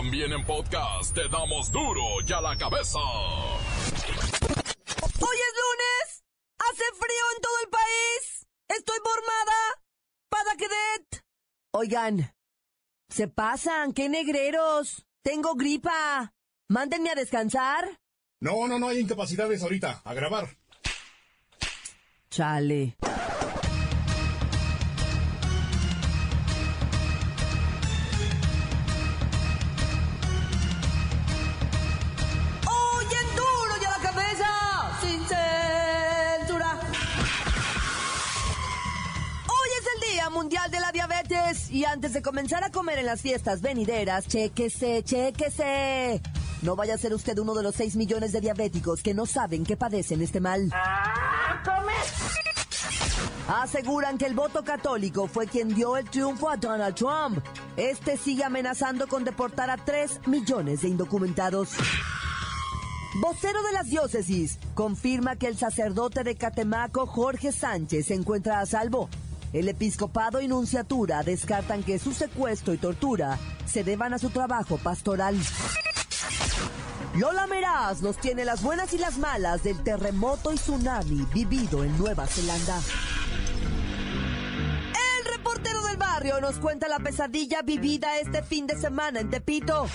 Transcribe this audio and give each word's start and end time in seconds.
También 0.00 0.32
en 0.32 0.42
podcast 0.46 1.14
te 1.14 1.28
damos 1.28 1.70
duro 1.70 2.00
y 2.26 2.32
a 2.32 2.40
la 2.40 2.56
cabeza. 2.56 2.98
Hoy 2.98 3.76
es 4.96 5.54
lunes. 5.60 6.24
Hace 6.58 6.84
frío 6.94 7.24
en 7.36 7.42
todo 7.42 7.52
el 7.62 7.68
país. 7.68 8.46
Estoy 8.68 8.96
formada. 9.04 9.58
Para 10.30 10.56
que 10.56 10.64
Oigan, 11.72 12.34
se 13.10 13.28
pasan, 13.28 13.92
qué 13.92 14.08
negreros. 14.08 15.06
Tengo 15.20 15.54
gripa. 15.54 16.32
Mándenme 16.68 17.10
a 17.10 17.14
descansar. 17.14 18.00
No, 18.40 18.66
no, 18.66 18.78
no 18.78 18.88
hay 18.88 19.00
incapacidades 19.00 19.62
ahorita. 19.62 20.00
A 20.02 20.14
grabar. 20.14 20.48
Chale. 22.30 22.96
Y 41.80 41.86
antes 41.86 42.12
de 42.12 42.20
comenzar 42.20 42.62
a 42.62 42.68
comer 42.68 42.98
en 42.98 43.06
las 43.06 43.22
fiestas 43.22 43.62
venideras, 43.62 44.28
chéquese, 44.28 45.02
chéquese. 45.02 46.20
No 46.60 46.76
vaya 46.76 46.92
a 46.92 46.98
ser 46.98 47.14
usted 47.14 47.38
uno 47.38 47.54
de 47.54 47.62
los 47.62 47.74
6 47.74 47.96
millones 47.96 48.32
de 48.32 48.42
diabéticos 48.42 49.02
que 49.02 49.14
no 49.14 49.24
saben 49.24 49.64
que 49.64 49.78
padecen 49.78 50.20
este 50.20 50.40
mal. 50.40 50.70
Aseguran 53.48 54.18
que 54.18 54.26
el 54.26 54.34
voto 54.34 54.62
católico 54.62 55.26
fue 55.26 55.46
quien 55.46 55.74
dio 55.74 55.96
el 55.96 56.04
triunfo 56.10 56.50
a 56.50 56.58
Donald 56.58 56.96
Trump. 56.96 57.42
Este 57.78 58.18
sigue 58.18 58.44
amenazando 58.44 59.08
con 59.08 59.24
deportar 59.24 59.70
a 59.70 59.78
3 59.78 60.26
millones 60.26 60.82
de 60.82 60.88
indocumentados. 60.88 61.70
Vocero 63.22 63.62
de 63.62 63.72
las 63.72 63.86
diócesis 63.86 64.58
confirma 64.74 65.36
que 65.36 65.46
el 65.46 65.56
sacerdote 65.56 66.24
de 66.24 66.36
Catemaco, 66.36 67.06
Jorge 67.06 67.52
Sánchez, 67.52 68.08
se 68.08 68.14
encuentra 68.14 68.60
a 68.60 68.66
salvo 68.66 69.08
el 69.52 69.68
episcopado 69.68 70.40
y 70.40 70.48
nunciatura 70.48 71.22
descartan 71.22 71.82
que 71.82 71.98
su 71.98 72.12
secuestro 72.12 72.72
y 72.72 72.78
tortura 72.78 73.38
se 73.66 73.82
deban 73.82 74.14
a 74.14 74.18
su 74.18 74.30
trabajo 74.30 74.78
pastoral. 74.78 75.36
Lola 77.16 77.46
Meraz 77.48 78.02
nos 78.02 78.16
tiene 78.18 78.44
las 78.44 78.62
buenas 78.62 78.94
y 78.94 78.98
las 78.98 79.18
malas 79.18 79.64
del 79.64 79.82
terremoto 79.82 80.52
y 80.52 80.56
tsunami 80.56 81.26
vivido 81.34 81.82
en 81.82 81.98
Nueva 81.98 82.26
Zelanda. 82.26 82.80
El 85.18 85.36
reportero 85.36 85.82
del 85.82 85.96
barrio 85.96 86.40
nos 86.40 86.56
cuenta 86.56 86.86
la 86.86 87.00
pesadilla 87.00 87.62
vivida 87.62 88.18
este 88.20 88.42
fin 88.44 88.68
de 88.68 88.78
semana 88.78 89.18
en 89.18 89.30
Tepito. 89.30 89.88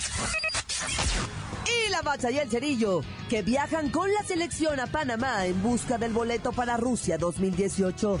Y 1.64 1.90
la 1.90 2.02
bacha 2.02 2.30
y 2.30 2.38
el 2.38 2.50
cerillo, 2.50 3.00
que 3.30 3.40
viajan 3.40 3.90
con 3.90 4.12
la 4.12 4.22
selección 4.22 4.78
a 4.78 4.86
Panamá 4.86 5.46
en 5.46 5.62
busca 5.62 5.96
del 5.96 6.12
boleto 6.12 6.52
para 6.52 6.76
Rusia 6.76 7.16
2018 7.16 8.20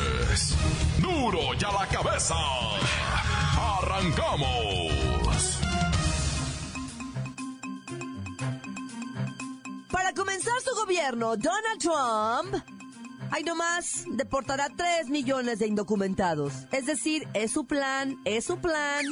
Duro 1.01 1.53
y 1.59 1.63
a 1.65 1.71
la 1.73 1.87
cabeza. 1.87 2.35
Arrancamos. 3.79 5.59
Para 9.91 10.13
comenzar 10.13 10.53
su 10.61 10.73
gobierno, 10.75 11.35
Donald 11.35 11.79
Trump 11.79 12.63
Ay, 13.33 13.43
nomás, 13.43 14.05
deportará 14.09 14.67
3 14.75 15.09
millones 15.09 15.59
de 15.59 15.67
indocumentados. 15.67 16.53
Es 16.71 16.85
decir, 16.85 17.27
es 17.33 17.51
su 17.51 17.65
plan, 17.65 18.17
es 18.25 18.45
su 18.45 18.57
plan. 18.57 19.05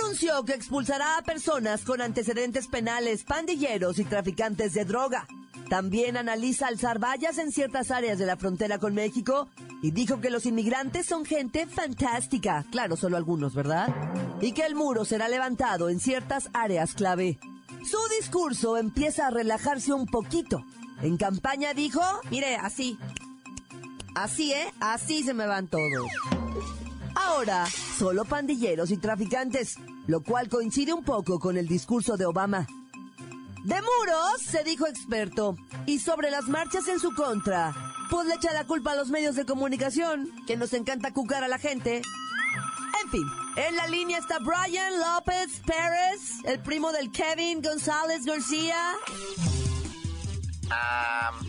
Anunció 0.00 0.44
que 0.44 0.52
expulsará 0.52 1.16
a 1.16 1.22
personas 1.22 1.82
con 1.82 2.02
antecedentes 2.02 2.68
penales, 2.68 3.24
pandilleros 3.24 3.98
y 3.98 4.04
traficantes 4.04 4.74
de 4.74 4.84
droga. 4.84 5.26
También 5.70 6.18
analiza 6.18 6.66
alzar 6.66 6.98
vallas 6.98 7.38
en 7.38 7.52
ciertas 7.52 7.90
áreas 7.90 8.18
de 8.18 8.26
la 8.26 8.36
frontera 8.36 8.78
con 8.78 8.94
México 8.94 9.48
y 9.84 9.90
dijo 9.90 10.18
que 10.18 10.30
los 10.30 10.46
inmigrantes 10.46 11.04
son 11.04 11.26
gente 11.26 11.66
fantástica, 11.66 12.64
claro, 12.70 12.96
solo 12.96 13.18
algunos, 13.18 13.54
¿verdad? 13.54 13.94
Y 14.40 14.52
que 14.52 14.64
el 14.64 14.74
muro 14.74 15.04
será 15.04 15.28
levantado 15.28 15.90
en 15.90 16.00
ciertas 16.00 16.48
áreas 16.54 16.94
clave. 16.94 17.38
Su 17.84 17.98
discurso 18.18 18.78
empieza 18.78 19.26
a 19.26 19.30
relajarse 19.30 19.92
un 19.92 20.06
poquito 20.06 20.64
en 21.02 21.18
campaña 21.18 21.74
dijo, 21.74 22.00
mire, 22.30 22.56
así. 22.56 22.98
Así, 24.14 24.54
¿eh? 24.54 24.72
Así 24.80 25.22
se 25.22 25.34
me 25.34 25.46
van 25.46 25.68
todos. 25.68 26.08
Ahora, 27.14 27.66
solo 27.66 28.24
pandilleros 28.24 28.90
y 28.90 28.96
traficantes, 28.96 29.76
lo 30.06 30.22
cual 30.22 30.48
coincide 30.48 30.94
un 30.94 31.04
poco 31.04 31.38
con 31.38 31.58
el 31.58 31.68
discurso 31.68 32.16
de 32.16 32.24
Obama. 32.24 32.66
De 33.64 33.74
muros, 33.74 34.40
se 34.40 34.64
dijo 34.64 34.86
experto, 34.86 35.56
y 35.84 35.98
sobre 35.98 36.30
las 36.30 36.48
marchas 36.48 36.88
en 36.88 37.00
su 37.00 37.14
contra, 37.14 37.74
pues 38.10 38.26
le 38.26 38.34
echa 38.34 38.52
la 38.52 38.64
culpa 38.64 38.92
a 38.92 38.94
los 38.96 39.08
medios 39.08 39.36
de 39.36 39.46
comunicación, 39.46 40.30
que 40.46 40.56
nos 40.56 40.72
encanta 40.72 41.12
cucar 41.12 41.44
a 41.44 41.48
la 41.48 41.58
gente. 41.58 42.02
En 43.02 43.10
fin, 43.10 43.26
en 43.56 43.76
la 43.76 43.86
línea 43.88 44.18
está 44.18 44.38
Brian 44.38 44.92
López 44.98 45.60
Pérez, 45.66 46.44
el 46.44 46.60
primo 46.60 46.92
del 46.92 47.10
Kevin 47.10 47.60
González 47.60 48.24
García. 48.24 48.94
Um, 50.64 51.46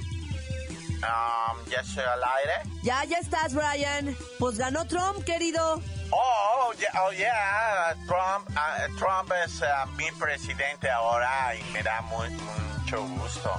um, 0.97 1.69
ya 1.69 1.79
estoy 1.79 2.03
al 2.03 2.23
aire. 2.23 2.53
Ya, 2.83 3.03
ya 3.05 3.17
estás, 3.17 3.53
Brian. 3.53 4.15
Pues 4.39 4.57
ganó 4.57 4.85
Trump, 4.85 5.23
querido. 5.23 5.81
Oh, 6.11 6.73
yeah, 6.79 7.01
oh, 7.01 7.11
yeah. 7.11 7.95
Trump, 8.07 8.49
uh, 8.49 8.97
Trump 8.97 9.31
es 9.45 9.61
uh, 9.61 9.89
mi 9.95 10.11
presidente 10.19 10.89
ahora 10.89 11.55
y 11.55 11.63
me 11.71 11.81
da 11.83 12.01
muy, 12.01 12.29
mucho 12.29 13.07
gusto. 13.19 13.51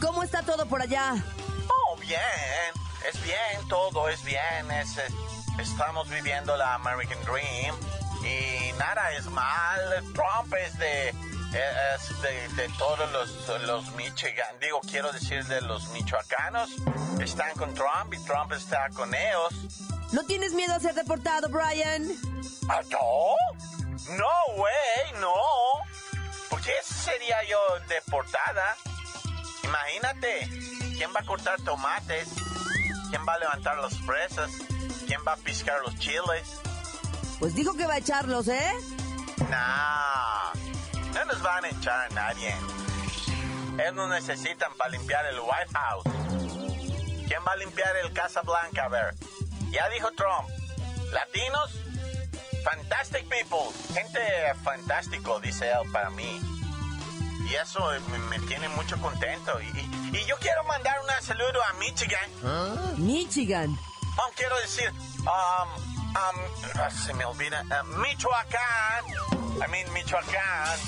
¿Cómo 0.00 0.22
está 0.22 0.42
todo 0.42 0.66
por 0.66 0.82
allá? 0.82 1.24
Bien. 2.06 2.20
Es 3.08 3.22
bien, 3.22 3.68
todo 3.68 4.08
es 4.08 4.22
bien. 4.24 4.70
Es, 4.70 4.98
estamos 5.58 6.08
viviendo 6.10 6.56
la 6.56 6.74
American 6.74 7.22
Dream 7.24 7.74
y 8.22 8.72
nada 8.78 9.10
es 9.12 9.26
mal. 9.26 10.04
Trump 10.12 10.54
es 10.54 10.78
de 10.78 11.14
es 11.54 12.56
de, 12.56 12.68
todos 12.78 13.10
los, 13.12 13.62
los 13.62 13.92
Michigan, 13.92 14.58
digo, 14.60 14.80
quiero 14.80 15.12
decir 15.12 15.44
de 15.44 15.60
los 15.60 15.88
michoacanos, 15.90 16.70
están 17.20 17.52
con 17.52 17.72
Trump 17.74 18.12
y 18.12 18.18
Trump 18.24 18.52
está 18.52 18.88
con 18.90 19.14
ellos. 19.14 19.54
¿No 20.12 20.24
tienes 20.24 20.52
miedo 20.52 20.74
a 20.74 20.80
ser 20.80 20.94
deportado, 20.94 21.48
Brian? 21.48 22.10
¿Ah, 22.68 22.80
no? 22.90 23.36
No, 24.16 24.56
güey, 24.56 25.20
no. 25.20 25.34
¿Por 26.50 26.60
qué 26.60 26.72
sería 26.82 27.36
yo 27.44 27.58
deportada? 27.88 28.76
Imagínate, 29.62 30.48
¿quién 30.96 31.10
va 31.14 31.20
a 31.20 31.24
cortar 31.24 31.60
tomates? 31.62 32.28
¿Quién 33.10 33.22
va 33.26 33.34
a 33.34 33.38
levantar 33.38 33.76
los 33.78 33.98
fresas? 34.00 34.50
¿Quién 35.06 35.20
va 35.26 35.32
a 35.32 35.36
piscar 35.36 35.80
los 35.82 35.96
chiles? 35.98 36.60
Pues 37.38 37.54
dijo 37.54 37.74
que 37.74 37.86
va 37.86 37.94
a 37.94 37.98
echarlos, 37.98 38.48
¿eh? 38.48 38.72
Nah, 39.50 40.52
no 41.12 41.24
nos 41.26 41.42
van 41.42 41.64
a 41.64 41.68
echar 41.68 42.00
a 42.00 42.08
nadie. 42.14 42.54
Ellos 43.78 43.94
no 43.94 44.08
necesitan 44.08 44.72
para 44.76 44.90
limpiar 44.90 45.26
el 45.26 45.40
White 45.40 45.72
House. 45.74 46.04
¿Quién 47.26 47.40
va 47.46 47.52
a 47.52 47.56
limpiar 47.56 47.96
el 47.96 48.12
Casa 48.12 48.42
Blanca? 48.42 48.84
A 48.84 48.88
ver, 48.88 49.14
ya 49.70 49.88
dijo 49.90 50.10
Trump. 50.12 50.48
Latinos, 51.12 51.70
fantastic 52.64 53.28
people. 53.28 53.72
Gente 53.92 54.20
fantástico, 54.62 55.40
dice 55.40 55.70
él 55.70 55.90
para 55.92 56.10
mí. 56.10 56.40
Y 57.54 57.56
eso 57.56 57.88
me, 58.30 58.40
tiene 58.40 58.68
mucho 58.70 59.00
contento. 59.00 59.52
Y, 59.60 60.24
yo 60.26 60.36
quiero 60.38 60.64
mandar 60.64 60.96
un 61.00 61.24
saludo 61.24 61.62
a 61.62 61.72
Michigan. 61.74 62.28
¿Ah? 62.44 62.92
Michigan. 62.96 63.70
Um, 63.70 64.34
quiero 64.34 64.56
decir, 64.58 64.90
um, 65.20 65.68
um, 66.16 66.90
se 66.90 67.14
me 67.14 67.24
olvida, 67.24 67.62
uh, 67.62 67.84
Michoacán. 67.98 69.04
I 69.64 69.70
mean, 69.70 69.92
Michoacán. 69.92 70.78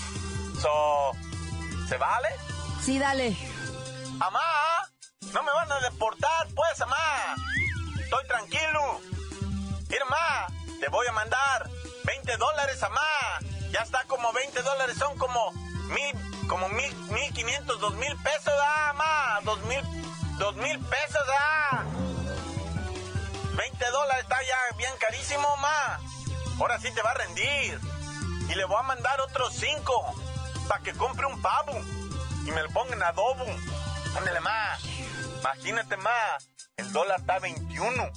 So, 0.60 1.12
¿se 1.88 1.96
vale? 1.98 2.30
Sí, 2.82 2.98
dale. 2.98 3.36
Amá, 4.18 4.40
no 5.32 5.42
me 5.44 5.52
van 5.52 5.70
a 5.70 5.80
deportar, 5.88 6.48
pues, 6.52 6.80
amá. 6.80 7.36
Estoy 8.00 8.26
tranquilo. 8.26 9.00
Irma, 9.88 10.46
te 10.80 10.88
voy 10.88 11.06
a 11.06 11.12
mandar 11.12 11.70
20 12.04 12.36
dólares, 12.36 12.80
mamá. 12.82 13.55
Ya 13.76 13.82
está 13.82 14.02
como 14.05 14.32
20 14.32 14.62
dólares, 14.62 14.96
son 14.96 15.19
como 15.19 15.52
mil, 15.52 16.49
como 16.49 16.67
mil, 16.70 16.96
mil 17.11 17.31
quinientos, 17.34 17.78
dos 17.78 17.94
mil 17.96 18.17
pesos, 18.23 18.55
ah, 18.58 18.94
mamá. 18.94 19.40
Dos 19.44 19.62
mil, 19.67 19.82
dos 20.38 20.56
mil 20.56 20.78
pesos, 20.78 21.23
ah. 21.38 21.84
20 23.55 23.90
dólares 23.90 24.23
está 24.23 24.37
ya 24.40 24.76
bien 24.78 24.93
carísimo, 24.99 25.46
mamá. 25.56 26.00
Ahora 26.58 26.81
sí 26.81 26.90
te 26.94 27.02
va 27.02 27.11
a 27.11 27.14
rendir. 27.19 27.78
Y 28.49 28.55
le 28.55 28.64
voy 28.64 28.78
a 28.78 28.82
mandar 28.82 29.20
otros 29.20 29.52
5 29.52 30.14
para 30.69 30.82
que 30.82 30.94
compre 30.94 31.26
un 31.26 31.43
pavo 31.43 31.78
y 32.46 32.50
me 32.52 32.62
lo 32.62 32.70
ponga 32.70 32.94
en 32.94 33.02
adobo. 33.02 33.44
Ándale, 34.17 34.40
más. 34.40 34.82
Imagínate, 35.40 35.99
más. 35.99 36.49
El 36.78 36.90
dólar 36.93 37.20
está 37.20 37.40
21. 37.40 38.11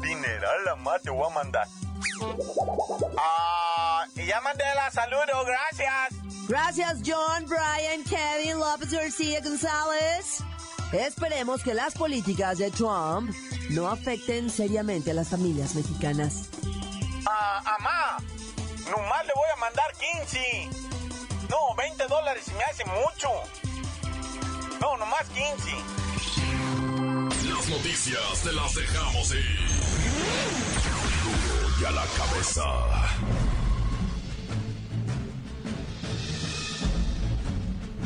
Dineral, 0.00 0.64
la 0.64 0.74
más 0.74 1.00
te 1.00 1.10
voy 1.10 1.30
a 1.30 1.32
mandar. 1.32 1.68
Ah, 3.18 4.04
y 4.14 4.26
ya 4.26 4.40
mandé 4.40 4.64
la 4.74 4.90
saludo, 4.90 5.44
gracias. 5.44 6.20
Gracias, 6.48 6.98
John, 7.04 7.46
Brian, 7.46 8.02
Kevin, 8.04 8.58
López 8.58 8.90
García 8.90 9.40
González. 9.40 10.42
Esperemos 10.92 11.62
que 11.62 11.74
las 11.74 11.94
políticas 11.94 12.58
de 12.58 12.70
Trump 12.70 13.32
no 13.70 13.88
afecten 13.88 14.50
seriamente 14.50 15.12
a 15.12 15.14
las 15.14 15.28
familias 15.28 15.74
mexicanas. 15.74 16.48
Ah, 17.26 17.62
amá, 17.78 18.16
nomás 18.90 19.26
le 19.26 19.32
voy 19.34 19.48
a 19.54 19.60
mandar 19.60 19.92
15. 20.18 20.68
No, 21.48 21.74
20 21.76 22.06
dólares 22.06 22.44
me 22.56 22.64
hace 22.64 22.84
mucho. 22.86 23.30
No, 24.80 24.96
nomás 24.96 25.28
15. 25.28 25.70
Las 27.48 27.68
noticias 27.68 28.42
te 28.42 28.52
las 28.52 28.74
dejamos 28.74 29.30
ir. 29.32 30.79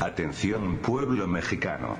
Atención 0.01 0.77
pueblo 0.79 1.27
mexicano. 1.27 1.97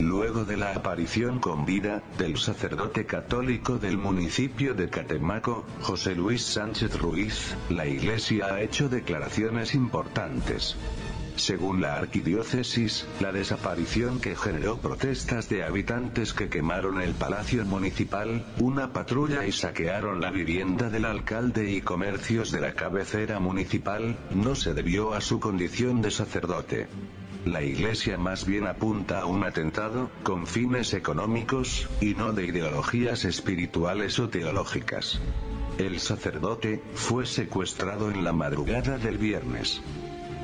Luego 0.00 0.44
de 0.44 0.56
la 0.56 0.74
aparición 0.74 1.38
con 1.40 1.64
vida 1.64 2.02
del 2.18 2.36
sacerdote 2.36 3.04
católico 3.06 3.78
del 3.78 3.98
municipio 3.98 4.74
de 4.74 4.88
Catemaco, 4.88 5.64
José 5.80 6.14
Luis 6.14 6.42
Sánchez 6.42 6.98
Ruiz, 6.98 7.56
la 7.68 7.86
iglesia 7.86 8.46
ha 8.46 8.60
hecho 8.60 8.88
declaraciones 8.88 9.74
importantes. 9.74 10.76
Según 11.38 11.80
la 11.80 11.94
arquidiócesis, 11.94 13.06
la 13.20 13.30
desaparición 13.30 14.20
que 14.20 14.34
generó 14.34 14.78
protestas 14.78 15.48
de 15.48 15.62
habitantes 15.62 16.34
que 16.34 16.48
quemaron 16.48 17.00
el 17.00 17.14
palacio 17.14 17.64
municipal, 17.64 18.44
una 18.58 18.92
patrulla 18.92 19.46
y 19.46 19.52
saquearon 19.52 20.20
la 20.20 20.32
vivienda 20.32 20.90
del 20.90 21.04
alcalde 21.04 21.70
y 21.70 21.80
comercios 21.80 22.50
de 22.50 22.60
la 22.60 22.74
cabecera 22.74 23.38
municipal, 23.38 24.18
no 24.34 24.56
se 24.56 24.74
debió 24.74 25.14
a 25.14 25.20
su 25.20 25.38
condición 25.38 26.02
de 26.02 26.10
sacerdote. 26.10 26.88
La 27.44 27.62
iglesia 27.62 28.18
más 28.18 28.44
bien 28.44 28.66
apunta 28.66 29.20
a 29.20 29.26
un 29.26 29.44
atentado, 29.44 30.10
con 30.24 30.44
fines 30.44 30.92
económicos, 30.92 31.88
y 32.00 32.14
no 32.14 32.32
de 32.32 32.46
ideologías 32.46 33.24
espirituales 33.24 34.18
o 34.18 34.28
teológicas. 34.28 35.20
El 35.78 36.00
sacerdote, 36.00 36.82
fue 36.94 37.26
secuestrado 37.26 38.10
en 38.10 38.24
la 38.24 38.32
madrugada 38.32 38.98
del 38.98 39.18
viernes. 39.18 39.80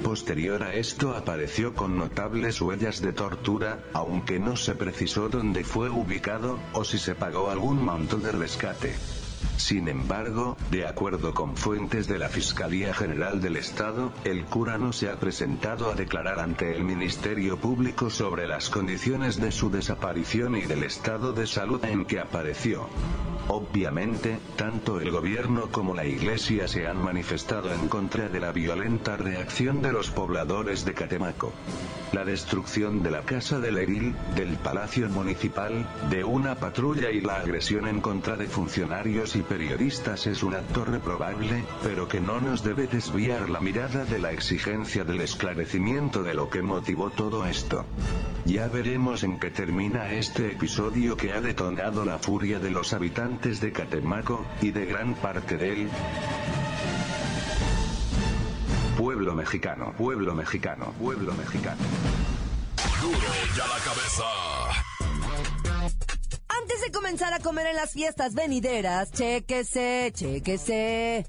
Posterior 0.02 0.62
a 0.62 0.74
esto 0.74 1.14
apareció 1.14 1.74
con 1.74 1.96
notables 1.96 2.60
huellas 2.60 3.00
de 3.00 3.12
tortura, 3.12 3.78
aunque 3.92 4.38
no 4.38 4.56
se 4.56 4.74
precisó 4.74 5.28
dónde 5.28 5.64
fue 5.64 5.88
ubicado, 5.88 6.58
o 6.72 6.84
si 6.84 6.98
se 6.98 7.14
pagó 7.14 7.50
algún 7.50 7.84
monto 7.84 8.18
de 8.18 8.32
rescate. 8.32 8.94
Sin 9.56 9.88
embargo, 9.88 10.56
de 10.70 10.86
acuerdo 10.86 11.32
con 11.32 11.56
fuentes 11.56 12.06
de 12.06 12.18
la 12.18 12.28
Fiscalía 12.28 12.92
General 12.92 13.40
del 13.40 13.56
Estado, 13.56 14.12
el 14.24 14.44
cura 14.44 14.78
no 14.78 14.92
se 14.92 15.08
ha 15.08 15.16
presentado 15.16 15.90
a 15.90 15.94
declarar 15.94 16.40
ante 16.40 16.74
el 16.74 16.84
Ministerio 16.84 17.56
Público 17.56 18.10
sobre 18.10 18.46
las 18.46 18.68
condiciones 18.68 19.40
de 19.40 19.52
su 19.52 19.70
desaparición 19.70 20.56
y 20.56 20.62
del 20.62 20.82
estado 20.82 21.32
de 21.32 21.46
salud 21.46 21.84
en 21.84 22.04
que 22.04 22.20
apareció. 22.20 22.88
Obviamente, 23.48 24.38
tanto 24.56 25.00
el 25.00 25.10
gobierno 25.10 25.68
como 25.70 25.94
la 25.94 26.06
iglesia 26.06 26.66
se 26.66 26.86
han 26.86 27.02
manifestado 27.02 27.72
en 27.72 27.88
contra 27.88 28.28
de 28.28 28.40
la 28.40 28.52
violenta 28.52 29.16
reacción 29.16 29.82
de 29.82 29.92
los 29.92 30.10
pobladores 30.10 30.84
de 30.86 30.94
Catemaco. 30.94 31.52
La 32.12 32.24
destrucción 32.24 33.02
de 33.02 33.10
la 33.10 33.22
casa 33.22 33.60
del 33.60 33.78
edil, 33.78 34.14
del 34.34 34.56
palacio 34.56 35.08
municipal, 35.10 35.86
de 36.08 36.24
una 36.24 36.54
patrulla 36.54 37.10
y 37.10 37.20
la 37.20 37.36
agresión 37.36 37.86
en 37.86 38.00
contra 38.00 38.36
de 38.36 38.46
funcionarios 38.46 39.23
y 39.32 39.42
periodistas 39.42 40.26
es 40.26 40.42
un 40.42 40.54
acto 40.54 40.84
reprobable, 40.84 41.64
pero 41.82 42.06
que 42.06 42.20
no 42.20 42.40
nos 42.40 42.62
debe 42.62 42.86
desviar 42.86 43.48
la 43.48 43.58
mirada 43.58 44.04
de 44.04 44.18
la 44.18 44.32
exigencia 44.32 45.02
del 45.04 45.22
esclarecimiento 45.22 46.22
de 46.22 46.34
lo 46.34 46.50
que 46.50 46.60
motivó 46.60 47.08
todo 47.08 47.46
esto. 47.46 47.86
Ya 48.44 48.68
veremos 48.68 49.22
en 49.22 49.38
qué 49.40 49.50
termina 49.50 50.12
este 50.12 50.52
episodio 50.52 51.16
que 51.16 51.32
ha 51.32 51.40
detonado 51.40 52.04
la 52.04 52.18
furia 52.18 52.58
de 52.58 52.70
los 52.70 52.92
habitantes 52.92 53.60
de 53.62 53.72
Catemaco, 53.72 54.44
y 54.60 54.70
de 54.70 54.84
gran 54.84 55.14
parte 55.14 55.56
del 55.56 55.88
pueblo 58.98 59.34
mexicano, 59.34 59.94
pueblo 59.96 60.34
mexicano, 60.34 60.92
pueblo 61.00 61.32
mexicano. 61.34 61.80
Duro 63.00 63.18
y 63.56 63.60
a 63.60 63.66
la 63.66 63.78
cabeza. 63.84 64.93
Antes 66.64 66.80
de 66.80 66.92
comenzar 66.92 67.30
a 67.34 67.40
comer 67.40 67.66
en 67.66 67.76
las 67.76 67.92
fiestas 67.92 68.32
venideras, 68.32 69.10
chéquese, 69.10 70.10
chéquese. 70.14 71.26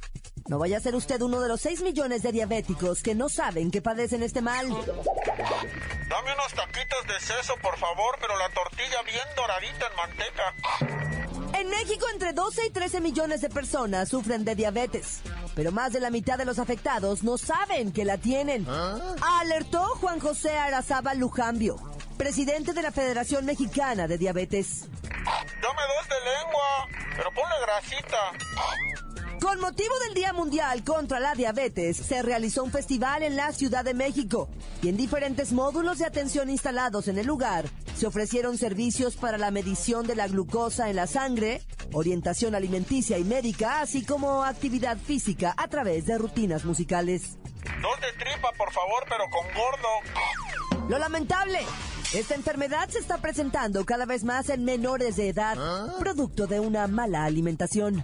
No 0.47 0.59
vaya 0.59 0.77
a 0.77 0.79
ser 0.79 0.95
usted 0.95 1.21
uno 1.21 1.41
de 1.41 1.49
los 1.49 1.59
6 1.59 1.81
millones 1.81 2.23
de 2.23 2.31
diabéticos 2.31 3.03
que 3.03 3.15
no 3.15 3.27
saben 3.27 3.69
que 3.69 3.81
padecen 3.81 4.23
este 4.23 4.41
mal. 4.41 4.69
Dame 4.69 6.33
unos 6.33 6.53
taquitos 6.55 7.05
de 7.07 7.19
seso, 7.19 7.53
por 7.61 7.77
favor, 7.77 8.15
pero 8.21 8.37
la 8.37 8.47
tortilla 8.51 9.01
bien 9.05 9.27
doradita 9.35 9.87
en 9.89 9.95
manteca. 9.97 11.59
En 11.59 11.69
México, 11.69 12.05
entre 12.13 12.31
12 12.31 12.67
y 12.67 12.69
13 12.69 13.01
millones 13.01 13.41
de 13.41 13.49
personas 13.49 14.07
sufren 14.07 14.45
de 14.45 14.55
diabetes, 14.55 15.19
pero 15.53 15.73
más 15.73 15.91
de 15.91 15.99
la 15.99 16.11
mitad 16.11 16.37
de 16.37 16.45
los 16.45 16.59
afectados 16.59 17.23
no 17.23 17.37
saben 17.37 17.91
que 17.91 18.05
la 18.05 18.17
tienen. 18.17 18.65
Alertó 19.21 19.83
Juan 19.99 20.21
José 20.21 20.51
Arazaba 20.51 21.13
Lujambio, 21.13 21.75
presidente 22.17 22.73
de 22.73 22.81
la 22.81 22.91
Federación 22.91 23.45
Mexicana 23.45 24.07
de 24.07 24.17
Diabetes. 24.17 24.89
Dame 25.25 25.81
dos 25.95 26.09
de 26.09 26.15
lengua, 26.25 26.88
pero 27.15 27.31
ponle 27.31 27.56
grasita. 27.62 28.17
Con 29.41 29.59
motivo 29.59 29.94
del 30.00 30.13
Día 30.13 30.33
Mundial 30.33 30.83
contra 30.83 31.19
la 31.19 31.35
Diabetes, 31.35 31.97
se 31.97 32.21
realizó 32.21 32.63
un 32.63 32.71
festival 32.71 33.21
en 33.21 33.35
la 33.35 33.51
Ciudad 33.51 33.83
de 33.83 33.94
México 33.94 34.49
y 34.81 34.90
en 34.90 34.97
diferentes 34.97 35.51
módulos 35.51 35.99
de 35.99 36.06
atención 36.06 36.49
instalados 36.49 37.07
en 37.07 37.18
el 37.18 37.28
lugar 37.28 37.66
se 37.95 38.07
ofrecieron 38.07 38.57
servicios 38.57 39.16
para 39.16 39.37
la 39.37 39.51
medición 39.51 40.06
de 40.06 40.16
la 40.16 40.28
glucosa 40.28 40.90
en 40.90 40.97
la 40.97 41.07
sangre, 41.07 41.61
orientación 41.94 42.54
alimenticia 42.54 43.18
y 43.18 43.23
médica, 43.23 43.80
así 43.81 44.06
como 44.06 44.44
actividad 44.44 44.97
física 44.97 45.54
a 45.57 45.68
través 45.69 46.06
de 46.06 46.18
rutinas 46.18 46.66
musicales. 46.66 47.37
Dos 47.81 48.01
de 48.01 48.11
tripa, 48.13 48.51
por 48.57 48.71
favor, 48.73 49.06
pero 49.07 49.23
con 49.30 49.47
gordo. 49.54 50.90
Lo 50.90 50.99
lamentable, 50.99 51.59
esta 52.18 52.36
enfermedad 52.36 52.88
se 52.90 53.00
está 53.00 53.18
presentando 53.18 53.86
cada 53.86 54.06
vez 54.06 54.24
más 54.24 54.50
en 54.50 54.64
menores 54.64 55.18
de 55.18 55.30
edad, 55.30 55.57
producto 56.00 56.48
de 56.48 56.62
una 56.62 56.88
mala 56.88 57.26
alimentación. 57.26 57.95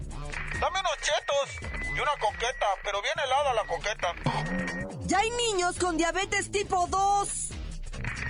Dame 0.59 0.79
unos 0.79 0.97
chetos 1.01 1.71
y 1.95 1.99
una 1.99 2.11
coqueta, 2.19 2.65
pero 2.83 3.01
bien 3.01 3.13
helada 3.23 3.53
la 3.53 3.65
coqueta. 3.65 5.07
Ya 5.07 5.19
hay 5.19 5.29
niños 5.31 5.77
con 5.77 5.97
diabetes 5.97 6.51
tipo 6.51 6.87
2. 6.87 7.51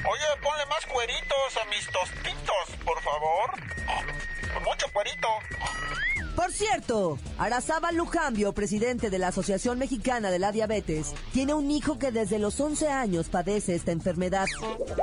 Oye, 0.03 0.23
ponle 0.41 0.65
más 0.67 0.85
cueritos 0.85 1.57
a 1.61 1.65
mis 1.69 1.85
tostitos, 1.87 2.77
por 2.85 3.01
favor. 3.01 3.51
Con 4.53 4.63
mucho 4.63 4.85
cuerito. 4.93 5.27
Por 6.35 6.51
cierto, 6.51 7.19
Arazaba 7.37 7.91
Lujambio, 7.91 8.53
presidente 8.53 9.09
de 9.09 9.19
la 9.19 9.29
Asociación 9.29 9.77
Mexicana 9.77 10.31
de 10.31 10.39
la 10.39 10.51
Diabetes, 10.51 11.13
tiene 11.33 11.53
un 11.53 11.69
hijo 11.69 11.99
que 11.99 12.11
desde 12.11 12.39
los 12.39 12.59
11 12.59 12.89
años 12.89 13.29
padece 13.29 13.75
esta 13.75 13.91
enfermedad, 13.91 14.47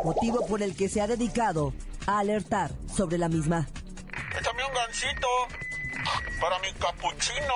motivo 0.05 0.47
por 0.47 0.63
el 0.63 0.75
que 0.75 0.89
se 0.89 1.01
ha 1.01 1.07
dedicado 1.07 1.75
a 2.07 2.21
alertar 2.21 2.71
sobre 2.95 3.19
la 3.19 3.29
misma. 3.29 3.69
Échame 4.39 4.65
un 4.65 4.75
gancito 4.75 5.29
para 6.41 6.59
mi 6.61 6.73
capuchino. 6.75 7.55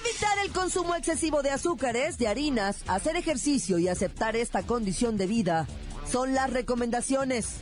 Evitar 0.00 0.38
el 0.44 0.52
consumo 0.52 0.94
excesivo 0.94 1.42
de 1.42 1.50
azúcares, 1.50 2.18
de 2.18 2.28
harinas, 2.28 2.82
hacer 2.86 3.16
ejercicio 3.16 3.78
y 3.78 3.88
aceptar 3.88 4.36
esta 4.36 4.62
condición 4.62 5.16
de 5.16 5.26
vida 5.26 5.66
son 6.10 6.34
las 6.34 6.50
recomendaciones. 6.50 7.56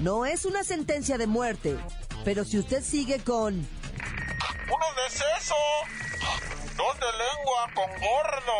No 0.00 0.26
es 0.26 0.44
una 0.44 0.64
sentencia 0.64 1.16
de 1.16 1.26
muerte, 1.26 1.76
pero 2.26 2.44
si 2.44 2.58
usted 2.58 2.82
sigue 2.82 3.22
con 3.22 3.54
Uno 3.54 4.86
de 4.96 5.10
seso. 5.10 5.54
Dos 6.76 6.98
de 6.98 7.06
lengua 7.06 7.70
con 7.72 7.88
gordo. 8.00 8.58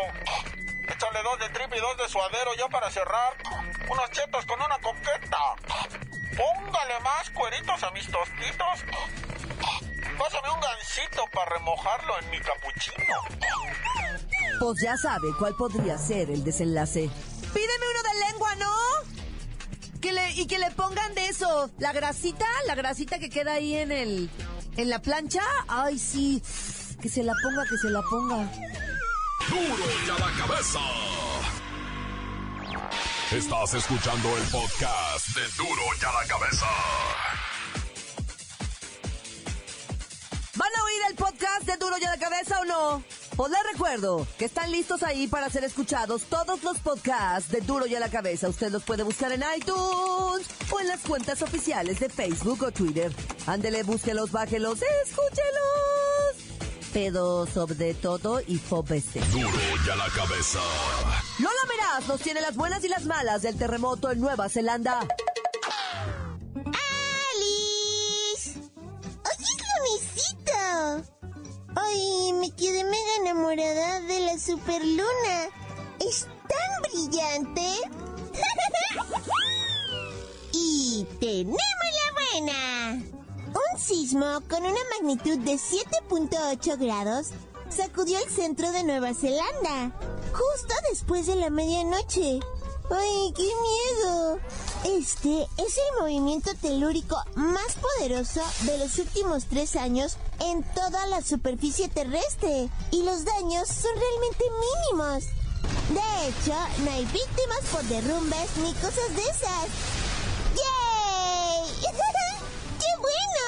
Échale 0.87 1.21
dos 1.25 1.39
de 1.41 1.49
tripa 1.49 1.77
y 1.77 1.81
dos 1.81 1.97
de 1.99 2.09
suadero 2.09 2.53
ya 2.57 2.69
para 2.69 2.89
cerrar. 2.93 3.35
Unos 3.91 4.09
chetos 4.13 4.47
con 4.47 4.61
una 4.61 4.79
coqueta. 4.79 5.57
Póngale 6.37 7.01
más 7.01 7.29
cueritos 7.31 7.83
a 7.83 7.91
mis 7.91 8.09
tostitos. 8.09 8.85
Pásame 10.17 10.49
un 10.55 10.61
gansito 10.61 11.25
para 11.33 11.57
remojarlo 11.57 12.21
en 12.21 12.31
mi 12.31 12.39
capuchino. 12.39 13.17
Pues 14.61 14.81
ya 14.81 14.97
sabe 14.97 15.27
cuál 15.41 15.57
podría 15.57 15.99
ser 15.99 16.31
el 16.31 16.45
desenlace. 16.45 17.11
Pídeme 17.53 17.85
uno 17.91 18.03
de 18.13 18.31
lengua, 18.31 18.55
¿no? 18.55 19.16
Que 20.01 20.13
le, 20.13 20.31
y 20.33 20.47
que 20.47 20.59
le 20.59 20.71
pongan 20.73 21.15
de 21.15 21.29
eso, 21.29 21.71
la 21.79 21.93
grasita, 21.93 22.47
la 22.67 22.75
grasita 22.75 23.19
que 23.19 23.31
queda 23.31 23.55
ahí 23.55 23.75
en 23.77 23.91
el, 23.91 24.31
en 24.77 24.91
la 24.91 25.01
plancha. 25.01 25.43
Ay, 25.69 25.99
sí, 25.99 26.43
que 27.01 27.09
se 27.09 27.23
la 27.23 27.33
ponga, 27.43 27.65
que 27.69 27.77
se 27.79 27.91
la 27.91 28.03
ponga. 28.03 28.37
Duro 29.49 29.85
y 30.07 30.11
a 30.11 30.19
la 30.19 30.33
cabeza. 30.47 30.81
Estás 33.33 33.75
escuchando 33.75 34.37
el 34.37 34.43
podcast 34.45 35.29
de 35.35 35.43
Duro 35.57 35.83
y 36.01 36.05
a 36.05 36.13
la 36.13 36.29
cabeza. 36.29 36.67
¿Van 40.55 40.71
a 40.77 40.85
oír 40.85 41.03
el 41.11 41.17
podcast 41.17 41.63
de 41.65 41.77
Duro 41.77 41.97
y 42.01 42.05
a 42.05 42.11
la 42.11 42.19
cabeza 42.19 42.61
o 42.61 42.65
no? 42.65 43.05
Pues 43.37 43.53
les 43.53 43.73
recuerdo 43.73 44.27
que 44.39 44.47
están 44.47 44.73
listos 44.73 45.03
ahí 45.03 45.27
para 45.27 45.51
ser 45.51 45.63
escuchados 45.65 46.23
todos 46.23 46.63
los 46.63 46.79
podcasts 46.79 47.51
de 47.51 47.61
Duro 47.61 47.87
y 47.87 47.95
a 47.95 48.01
la 48.01 48.09
cabeza. 48.09 48.49
Usted 48.49 48.73
los 48.73 48.83
puede 48.83 49.03
buscar 49.03 49.31
en 49.31 49.45
iTunes 49.55 50.47
o 50.71 50.81
en 50.81 50.89
las 50.89 51.01
cuentas 51.01 51.43
oficiales 51.43 52.01
de 52.01 52.09
Facebook 52.09 52.63
o 52.63 52.73
Twitter. 52.73 53.13
Ándele, 53.47 53.83
búsquelos, 53.83 54.33
bájelos, 54.33 54.79
escúchelos. 55.05 55.37
Pero 56.95 57.47
sobre 57.47 57.93
todo 57.93 58.41
y 58.41 58.57
fóbese. 58.57 59.21
Duro 59.31 59.51
y 59.87 59.91
a 59.91 59.97
la 59.97 60.09
cabeza. 60.09 60.61
Lola 61.39 61.61
Meraz 61.69 62.09
nos 62.09 62.21
tiene 62.23 62.41
las 62.41 62.57
buenas 62.57 62.83
y 62.85 62.89
las 62.89 63.05
malas 63.05 63.43
del 63.43 63.59
terremoto 63.59 64.11
en 64.11 64.21
Nueva 64.21 64.49
Zelanda. 64.49 65.07
Superluna! 74.47 75.51
¡Es 75.99 76.29
tan 76.47 76.83
brillante! 76.83 77.63
¡Y 80.53 81.05
tenemos 81.19 81.59
la 81.59 82.13
buena! 82.13 83.03
Un 83.49 83.79
sismo 83.81 84.41
con 84.49 84.65
una 84.65 84.79
magnitud 84.97 85.39
de 85.39 85.55
7.8 85.55 86.79
grados 86.79 87.31
sacudió 87.71 88.21
el 88.21 88.31
centro 88.31 88.71
de 88.71 88.85
Nueva 88.85 89.15
Zelanda, 89.15 89.91
justo 90.33 90.75
después 90.91 91.27
de 91.27 91.35
la 91.35 91.51
medianoche. 91.51 92.39
¡Ay, 92.89 93.33
qué 93.35 93.43
miedo! 93.43 94.39
Este 94.85 95.49
es 95.57 95.77
el 95.77 95.99
movimiento 96.01 96.53
telúrico 96.63 97.21
más 97.35 97.75
poderoso 97.75 98.43
de 98.63 98.79
los 98.79 98.97
últimos 98.99 99.47
tres 99.47 99.75
años 99.75 100.19
en 100.41 100.63
toda 100.75 101.07
la 101.07 101.23
superficie 101.23 101.89
terrestre 101.89 102.69
y 102.91 103.03
los 103.03 103.25
daños 103.25 103.69
son 103.69 103.93
realmente 103.95 104.45
mínimos. 104.91 105.25
De 105.89 106.29
hecho, 106.29 106.55
no 106.85 106.91
hay 106.91 107.05
víctimas 107.07 107.61
por 107.73 107.83
derrumbes 107.85 108.57
ni 108.59 108.73
cosas 108.75 109.15
de 109.15 109.23
esas. 109.23 109.69
¡Yay! 110.57 111.71
¡Qué 112.81 112.91
bueno! 113.01 113.45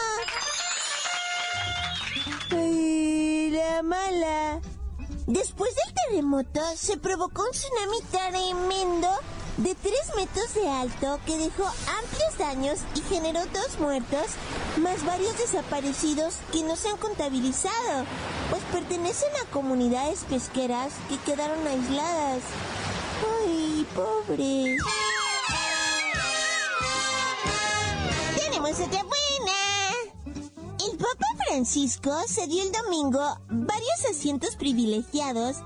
¡Ay, 2.51 3.51
la 3.51 3.83
mala! 3.83 4.61
Después 5.27 5.75
del 5.75 5.95
terremoto 5.95 6.61
se 6.77 6.97
provocó 6.97 7.43
un 7.43 7.51
tsunami 7.51 8.01
tremendo 8.11 9.09
de 9.59 9.75
3 9.75 9.93
metros 10.17 10.55
de 10.55 10.69
alto 10.69 11.19
que 11.27 11.37
dejó 11.37 11.65
amplios 11.67 12.39
daños 12.39 12.79
y 12.95 13.01
generó 13.03 13.41
dos 13.47 13.79
muertos, 13.81 14.27
más 14.81 15.05
varios 15.05 15.37
desaparecidos 15.37 16.37
que 16.53 16.63
no 16.63 16.77
se 16.77 16.89
han 16.89 16.97
contabilizado, 16.97 18.05
pues 18.51 18.63
pertenecen 18.73 19.31
a 19.43 19.51
comunidades 19.51 20.21
pesqueras 20.31 20.93
que 21.09 21.19
quedaron 21.19 21.67
aisladas. 21.67 22.43
¡Ay, 23.45 23.87
pobre! 23.95 24.77
¡Tenemos 28.37 28.79
otra 28.79 29.03
buena! 29.03 29.29
El 30.89 30.97
Papa 30.99 31.27
Francisco 31.49 32.17
se 32.29 32.47
dio 32.47 32.63
el 32.63 32.71
domingo 32.71 33.41
varios 33.49 34.05
asientos 34.09 34.55
privilegiados 34.55 35.57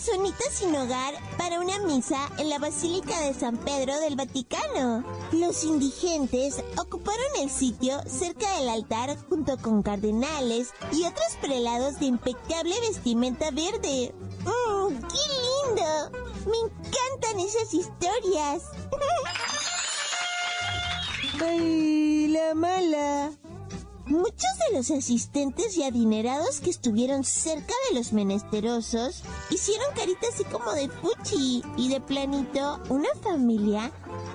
personitas 0.00 0.54
sin 0.54 0.74
hogar 0.74 1.12
para 1.36 1.60
una 1.60 1.78
misa 1.80 2.30
en 2.38 2.48
la 2.48 2.58
Basílica 2.58 3.20
de 3.20 3.34
San 3.34 3.58
Pedro 3.58 4.00
del 4.00 4.16
Vaticano. 4.16 5.04
Los 5.30 5.62
indigentes 5.62 6.64
ocuparon 6.78 7.26
el 7.38 7.50
sitio 7.50 8.00
cerca 8.06 8.50
del 8.56 8.70
altar 8.70 9.14
junto 9.28 9.58
con 9.58 9.82
cardenales 9.82 10.70
y 10.92 11.04
otros 11.04 11.36
prelados 11.42 12.00
de 12.00 12.06
impecable 12.06 12.80
vestimenta 12.80 13.50
verde. 13.50 14.14
¡Mmm, 14.44 14.94
qué 14.94 15.18
lindo! 15.68 16.10
Me 16.46 16.56
encantan 16.56 17.40
esas 17.40 17.74
historias. 17.74 18.62
¡Ay, 21.42 22.28
la 22.28 22.54
mala! 22.54 23.32
Muchos 24.10 24.50
de 24.68 24.76
los 24.76 24.90
asistentes 24.90 25.76
y 25.76 25.84
adinerados 25.84 26.60
que 26.60 26.70
estuvieron 26.70 27.22
cerca 27.22 27.72
de 27.88 27.96
los 27.96 28.12
menesterosos 28.12 29.22
hicieron 29.50 29.86
caritas 29.94 30.30
así 30.34 30.42
como 30.46 30.72
de 30.72 30.88
fuchi 30.88 31.62
y 31.76 31.88
de 31.90 32.00
planito 32.00 32.80
una 32.88 33.08
familia 33.22 33.92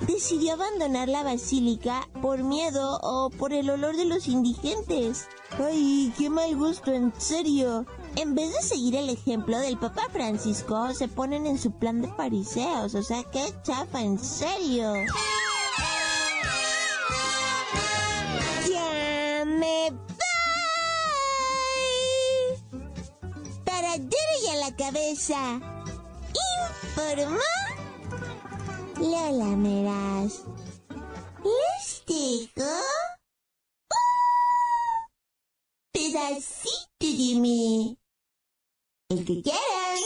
decidió 0.08 0.54
abandonar 0.54 1.10
la 1.10 1.24
basílica 1.24 2.08
por 2.22 2.42
miedo 2.42 3.02
o 3.04 3.30
por 3.32 3.52
el 3.52 3.70
olor 3.70 3.98
de 3.98 4.06
los 4.06 4.30
indigentes. 4.30 5.28
¡Ay, 5.60 6.14
qué 6.18 6.30
mal 6.30 6.56
gusto, 6.56 6.94
en 6.94 7.12
serio! 7.18 7.86
En 8.16 8.34
vez 8.34 8.54
de 8.54 8.62
seguir 8.62 8.96
el 8.96 9.10
ejemplo 9.10 9.60
del 9.60 9.78
Papa 9.78 10.04
Francisco, 10.10 10.94
se 10.94 11.10
ponen 11.10 11.46
en 11.48 11.60
su 11.60 11.72
plan 11.72 12.02
de 12.02 12.08
fariseos, 12.08 12.96
o 12.96 13.04
sea, 13.04 13.24
qué 13.26 13.44
chafa, 13.64 14.02
en 14.02 14.20
serio. 14.20 14.94
A 24.52 24.56
la 24.56 24.76
cabeza. 24.76 25.60
Informó 26.96 27.40
Lola 28.98 29.56
Meraz. 29.56 30.44
Les 31.44 32.04
digo... 32.06 32.66
Pedacito 35.92 37.00
de 37.00 37.40
mí. 37.40 37.98
El 39.10 39.26
que 39.26 39.42
quieran. 39.42 40.00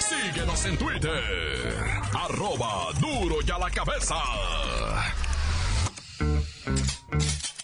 Síguenos 0.00 0.64
en 0.64 0.78
Twitter. 0.78 1.84
Arroba 2.14 2.92
duro 3.00 3.36
y 3.46 3.50
a 3.50 3.58
la 3.58 3.70
cabeza. 3.70 4.16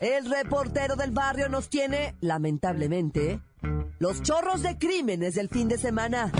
El 0.00 0.30
reportero 0.30 0.94
del 0.94 1.10
barrio 1.10 1.48
nos 1.48 1.68
tiene, 1.68 2.16
lamentablemente, 2.20 3.40
los 3.98 4.22
chorros 4.22 4.62
de 4.62 4.78
crímenes 4.78 5.34
del 5.34 5.48
fin 5.48 5.68
de 5.68 5.78
semana. 5.78 6.32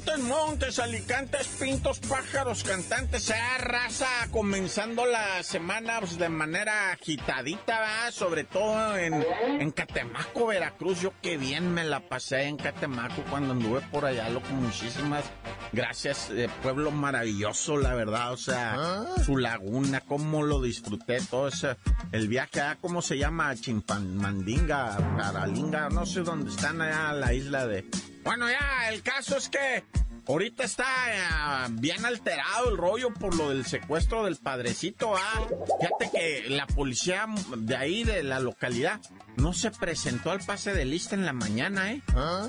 Montes, 0.00 0.24
montes, 0.24 0.78
alicantes, 0.78 1.46
pintos, 1.60 1.98
pájaros, 2.00 2.64
cantantes, 2.64 3.22
sea 3.22 3.58
raza, 3.58 4.06
comenzando 4.30 5.04
la 5.04 5.42
semana 5.42 6.00
pues, 6.00 6.16
de 6.16 6.30
manera 6.30 6.92
agitadita, 6.92 7.80
¿va? 7.80 8.10
sobre 8.10 8.44
todo 8.44 8.96
en, 8.96 9.22
en 9.60 9.70
Catemaco, 9.70 10.46
Veracruz. 10.46 11.02
Yo 11.02 11.12
qué 11.20 11.36
bien 11.36 11.74
me 11.74 11.84
la 11.84 12.00
pasé 12.00 12.44
en 12.44 12.56
Catemaco 12.56 13.22
cuando 13.28 13.52
anduve 13.52 13.82
por 13.92 14.06
allá, 14.06 14.30
loco, 14.30 14.48
muchísimas 14.52 15.24
gracias, 15.70 16.30
eh, 16.30 16.48
pueblo 16.62 16.90
maravilloso, 16.90 17.76
la 17.76 17.92
verdad, 17.94 18.32
o 18.32 18.38
sea, 18.38 19.04
su 19.26 19.36
laguna, 19.36 20.00
cómo 20.00 20.42
lo 20.42 20.62
disfruté, 20.62 21.20
todo 21.20 21.48
ese, 21.48 21.76
el 22.12 22.26
viaje, 22.26 22.62
¿ah? 22.62 22.78
¿cómo 22.80 23.02
se 23.02 23.18
llama? 23.18 23.54
Chimpamandinga, 23.54 24.96
Caralinga, 25.18 25.90
no 25.90 26.06
sé 26.06 26.20
dónde 26.20 26.50
están 26.50 26.80
allá, 26.80 27.12
la 27.12 27.34
isla 27.34 27.66
de... 27.66 27.84
Bueno, 28.24 28.48
ya, 28.48 28.90
el 28.90 29.02
caso 29.02 29.36
es 29.36 29.48
que 29.48 29.84
ahorita 30.26 30.64
está 30.64 30.84
eh, 31.08 31.68
bien 31.72 32.04
alterado 32.04 32.70
el 32.70 32.76
rollo 32.76 33.12
por 33.12 33.34
lo 33.34 33.48
del 33.50 33.66
secuestro 33.66 34.24
del 34.24 34.36
padrecito, 34.36 35.14
¿ah? 35.16 35.48
Fíjate 35.80 36.10
que 36.18 36.50
la 36.50 36.66
policía 36.66 37.26
de 37.56 37.76
ahí, 37.76 38.04
de 38.04 38.22
la 38.22 38.40
localidad, 38.40 39.00
no 39.36 39.52
se 39.52 39.70
presentó 39.70 40.30
al 40.30 40.40
pase 40.40 40.72
de 40.72 40.84
lista 40.84 41.14
en 41.14 41.24
la 41.24 41.32
mañana, 41.32 41.92
¿eh? 41.92 42.02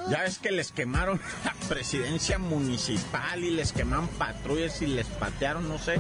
Ya 0.09 0.21
ves 0.23 0.39
que 0.39 0.51
les 0.51 0.71
quemaron 0.71 1.19
la 1.45 1.53
presidencia 1.67 2.37
municipal 2.37 3.43
y 3.43 3.51
les 3.51 3.71
quemaron 3.71 4.07
patrullas 4.09 4.81
y 4.81 4.87
les 4.87 5.07
patearon, 5.07 5.67
no 5.67 5.77
sé. 5.79 5.95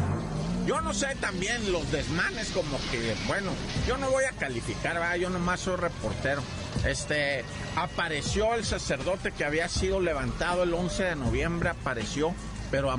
Yo 0.71 0.79
no 0.79 0.93
sé 0.93 1.17
también 1.19 1.69
los 1.69 1.91
desmanes 1.91 2.49
como 2.51 2.77
que, 2.91 3.13
bueno, 3.27 3.51
yo 3.85 3.97
no 3.97 4.09
voy 4.09 4.23
a 4.23 4.31
calificar, 4.31 4.93
¿verdad? 4.93 5.15
yo 5.15 5.29
nomás 5.29 5.59
soy 5.59 5.75
reportero. 5.75 6.41
Este, 6.87 7.43
apareció 7.75 8.55
el 8.55 8.63
sacerdote 8.63 9.33
que 9.33 9.43
había 9.43 9.67
sido 9.67 9.99
levantado 9.99 10.63
el 10.63 10.73
11 10.73 11.03
de 11.03 11.15
noviembre, 11.17 11.67
apareció 11.67 12.33
pero 12.71 12.89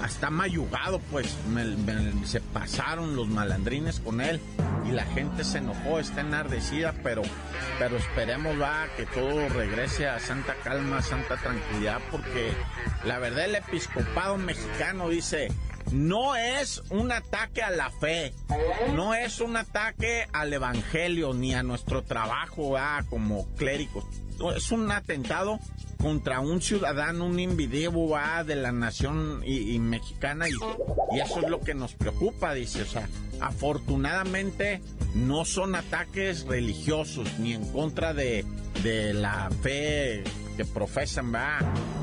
hasta 0.00 0.30
mayugado, 0.30 1.00
pues 1.10 1.36
se 2.26 2.40
pasaron 2.40 3.16
los 3.16 3.26
malandrines 3.26 3.98
con 3.98 4.20
él 4.20 4.40
y 4.86 4.92
la 4.92 5.04
gente 5.04 5.42
se 5.42 5.58
enojó, 5.58 5.98
está 5.98 6.20
enardecida, 6.20 6.94
pero, 7.02 7.22
pero 7.80 7.96
esperemos 7.96 8.60
va 8.60 8.86
que 8.96 9.04
todo 9.06 9.48
regrese 9.48 10.06
a 10.06 10.20
santa 10.20 10.54
calma, 10.62 11.02
santa 11.02 11.36
tranquilidad, 11.38 12.00
porque 12.12 12.52
la 13.04 13.18
verdad 13.18 13.46
el 13.46 13.56
episcopado 13.56 14.36
mexicano 14.36 15.08
dice, 15.08 15.48
no 15.92 16.36
es 16.36 16.82
un 16.90 17.12
ataque 17.12 17.62
a 17.62 17.70
la 17.70 17.90
fe, 17.90 18.34
no 18.94 19.14
es 19.14 19.40
un 19.40 19.56
ataque 19.56 20.26
al 20.32 20.52
evangelio 20.52 21.34
ni 21.34 21.54
a 21.54 21.62
nuestro 21.62 22.02
trabajo 22.02 22.76
como 23.08 23.46
clérigos. 23.56 24.04
Es 24.56 24.72
un 24.72 24.90
atentado 24.90 25.60
contra 26.04 26.40
un 26.40 26.60
ciudadano, 26.60 27.24
un 27.26 27.40
individuo 27.40 28.18
de 28.44 28.56
la 28.56 28.72
nación 28.72 29.42
y, 29.44 29.78
mexicana 29.78 30.48
y, 30.48 30.52
eso 31.18 31.40
es 31.40 31.48
lo 31.48 31.60
que 31.60 31.74
nos 31.74 31.94
preocupa, 31.94 32.52
dice. 32.52 32.82
O 32.82 32.86
sea, 32.86 33.08
afortunadamente 33.40 34.82
no 35.14 35.44
son 35.44 35.74
ataques 35.74 36.44
religiosos 36.46 37.38
ni 37.38 37.54
en 37.54 37.64
contra 37.72 38.12
de, 38.12 38.44
de 38.82 39.14
la 39.14 39.50
fe 39.62 40.24
que 40.56 40.64
profesan. 40.64 41.34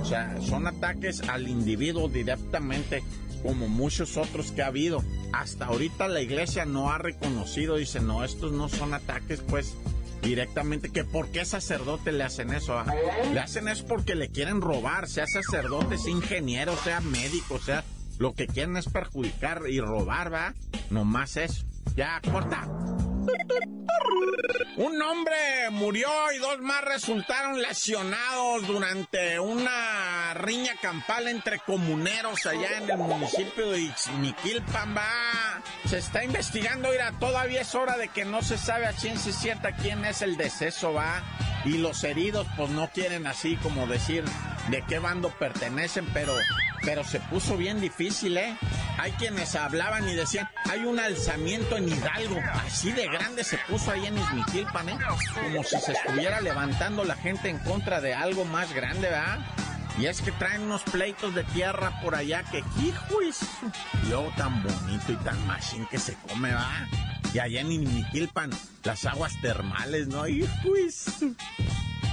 O 0.02 0.06
sea, 0.06 0.36
son 0.42 0.68
ataques 0.68 1.22
al 1.30 1.48
individuo 1.48 2.08
directamente 2.08 3.04
como 3.42 3.68
muchos 3.68 4.18
otros 4.18 4.52
que 4.52 4.62
ha 4.62 4.68
habido. 4.68 5.04
Hasta 5.34 5.66
ahorita 5.66 6.08
la 6.08 6.22
iglesia 6.22 6.66
no 6.66 6.92
ha 6.92 6.98
reconocido, 6.98 7.78
dice, 7.78 8.00
no, 8.00 8.24
estos 8.24 8.52
no 8.52 8.70
son 8.70 8.94
ataques, 8.94 9.42
pues, 9.42 9.76
directamente, 10.22 10.92
que 10.92 11.04
por 11.04 11.30
qué 11.30 11.46
sacerdote 11.46 12.12
le 12.12 12.24
hacen 12.24 12.54
eso. 12.54 12.78
Ah? 12.78 12.86
Le 13.34 13.40
hacen 13.40 13.68
eso 13.68 13.86
porque 13.88 14.16
le 14.16 14.30
quieren 14.30 14.62
robar, 14.62 15.08
sea 15.08 15.26
sacerdote, 15.28 15.98
sea 15.98 16.12
ingeniero, 16.12 16.76
sea 16.78 17.02
médico, 17.02 17.60
sea 17.60 17.84
lo 18.22 18.34
que 18.34 18.46
quieren 18.46 18.78
es 18.78 18.88
perjudicar 18.88 19.64
y 19.68 19.80
robar, 19.80 20.32
va. 20.32 20.54
Nomás 20.92 21.38
eso. 21.38 21.66
Ya, 21.96 22.22
corta. 22.32 22.70
Un 24.92 25.02
hombre 25.04 25.70
murió 25.72 26.10
y 26.36 26.38
dos 26.40 26.60
más 26.60 26.84
resultaron 26.84 27.62
lesionados 27.62 28.68
durante 28.68 29.40
una 29.40 30.34
riña 30.34 30.74
campal 30.82 31.30
entre 31.30 31.60
comuneros 31.60 32.46
allá 32.46 32.78
en 32.78 32.90
el 32.90 32.98
municipio 32.98 33.72
de 33.72 33.84
Ixmiquilpan. 33.84 34.96
Se 35.86 35.98
está 35.98 36.26
investigando, 36.26 36.90
mira, 36.90 37.14
todavía 37.20 37.62
es 37.62 37.74
hora 37.74 37.96
de 37.96 38.10
que 38.10 38.26
no 38.26 38.42
se 38.42 38.58
sabe 38.58 38.86
a 38.86 38.92
ciencia 38.92 39.32
cierta 39.32 39.72
quién 39.78 40.04
es 40.04 40.22
el 40.22 40.36
deceso, 40.36 40.92
va. 40.92 41.24
Y 41.64 41.78
los 41.78 42.04
heridos, 42.04 42.46
pues 42.58 42.70
no 42.72 42.90
quieren 42.90 43.28
así 43.28 43.56
como 43.64 43.88
decir 43.88 44.26
de 44.70 44.84
qué 44.90 45.00
bando 45.00 45.30
pertenecen, 45.30 46.06
pero, 46.14 46.34
pero 46.84 47.06
se 47.06 47.22
puso 47.22 47.56
bien 47.56 47.80
difícil, 47.80 48.38
¿eh? 48.38 48.58
Hay 48.98 49.12
quienes 49.14 49.56
hablaban 49.56 50.08
y 50.08 50.14
decían, 50.14 50.48
hay 50.70 50.82
un 50.82 51.00
alzamiento 51.00 51.78
en 51.78 51.90
Hidalgo, 51.90 52.40
así 52.66 52.92
de 52.92 53.08
grande 53.08 53.44
se 53.44 53.58
puso 53.70 53.92
ahí 53.92 54.06
en 54.06 54.18
Izmiquilpan, 54.18 54.90
¿eh? 54.90 55.00
Como 55.34 55.64
si 55.64 55.80
se 55.80 55.94
estuviera 55.94 56.42
levantando 56.42 57.04
la 57.04 57.16
gente 57.16 57.50
en 57.50 57.58
contra 57.60 58.02
de 58.02 58.14
algo 58.14 58.46
más 58.46 58.74
grande, 58.74 59.10
¿verdad? 59.10 59.40
Y 59.98 60.06
es 60.06 60.22
que 60.22 60.32
traen 60.32 60.62
unos 60.64 60.84
pleitos 60.84 61.36
de 61.36 61.44
tierra 61.44 62.00
por 62.02 62.16
allá 62.16 62.44
que, 62.44 62.60
hijo, 62.82 63.22
es 63.22 63.40
luego 64.08 64.32
tan 64.38 64.64
bonito 64.64 65.12
y 65.12 65.16
tan 65.18 65.46
machín 65.48 65.86
que 65.88 66.00
se 66.00 66.16
come, 66.16 66.54
¿va? 66.54 66.88
Y 67.34 67.40
allá 67.40 67.62
en 67.62 67.72
Izmiquilpan, 67.72 68.52
las 68.84 69.06
aguas 69.06 69.34
termales, 69.42 70.08
¿no? 70.08 70.28
Hijo, 70.28 70.48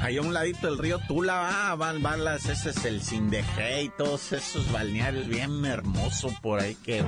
Ahí 0.01 0.17
a 0.17 0.23
un 0.23 0.33
ladito 0.33 0.69
del 0.69 0.79
río 0.79 1.01
Tula 1.09 1.35
va, 1.35 1.75
van, 1.75 2.03
van 2.03 2.25
las, 2.25 2.47
ese 2.47 2.71
es 2.71 2.85
el 2.85 3.03
Sindeje 3.03 3.83
y 3.83 3.89
todos 3.91 4.33
esos 4.33 4.71
balnearios 4.71 5.27
bien 5.27 5.65
hermoso 5.65 6.33
por 6.41 6.61
ahí 6.61 6.77
que... 6.77 7.05